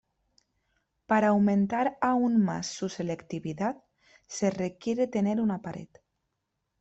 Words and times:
Para 1.05 1.27
aumentar 1.27 1.99
aún 2.01 2.43
más 2.43 2.65
su 2.65 2.89
selectividad, 2.89 3.83
se 4.25 4.49
requiere 4.49 5.05
tener 5.05 5.39
una 5.39 5.61
pared. 5.61 5.89